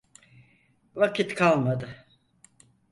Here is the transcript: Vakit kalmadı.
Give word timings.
Vakit 0.95 1.35
kalmadı. 1.35 2.05